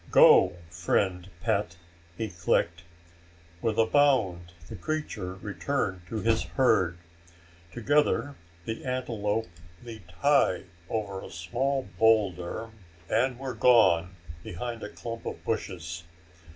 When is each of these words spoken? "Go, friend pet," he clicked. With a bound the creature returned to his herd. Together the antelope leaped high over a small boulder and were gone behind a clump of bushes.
"Go, 0.09 0.53
friend 0.71 1.29
pet," 1.41 1.77
he 2.17 2.29
clicked. 2.29 2.81
With 3.61 3.77
a 3.77 3.85
bound 3.85 4.51
the 4.67 4.75
creature 4.75 5.35
returned 5.35 6.01
to 6.07 6.19
his 6.21 6.41
herd. 6.41 6.97
Together 7.71 8.33
the 8.65 8.83
antelope 8.83 9.45
leaped 9.83 10.13
high 10.23 10.63
over 10.89 11.21
a 11.21 11.29
small 11.29 11.87
boulder 11.99 12.71
and 13.11 13.37
were 13.37 13.53
gone 13.53 14.15
behind 14.43 14.81
a 14.81 14.89
clump 14.89 15.27
of 15.27 15.45
bushes. 15.45 16.03